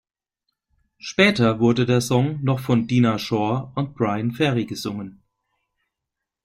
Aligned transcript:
Später 0.97 1.59
wurde 1.59 1.85
der 1.85 2.01
Song 2.01 2.43
noch 2.43 2.59
von 2.59 2.87
Dinah 2.87 3.19
Shore 3.19 3.71
und 3.75 3.93
Bryan 3.93 4.31
Ferry 4.31 4.65
gesungen. 4.65 5.21